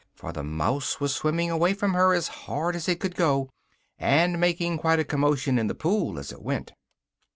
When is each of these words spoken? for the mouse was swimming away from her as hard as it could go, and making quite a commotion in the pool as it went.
for 0.15 0.33
the 0.33 0.41
mouse 0.41 0.99
was 0.99 1.13
swimming 1.13 1.51
away 1.51 1.75
from 1.75 1.93
her 1.93 2.11
as 2.15 2.27
hard 2.27 2.75
as 2.75 2.89
it 2.89 2.99
could 2.99 3.13
go, 3.13 3.51
and 3.99 4.39
making 4.39 4.79
quite 4.79 4.97
a 4.97 5.03
commotion 5.05 5.59
in 5.59 5.67
the 5.67 5.75
pool 5.75 6.17
as 6.17 6.31
it 6.31 6.41
went. 6.41 6.71